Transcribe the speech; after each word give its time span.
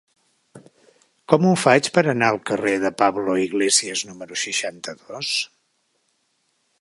Com 1.33 1.45
ho 1.49 1.51
faig 1.63 1.89
per 1.97 2.03
anar 2.13 2.31
al 2.35 2.41
carrer 2.51 2.73
de 2.85 2.91
Pablo 3.03 3.37
Iglesias 3.43 4.03
número 4.09 4.39
seixanta-dos? 4.47 5.35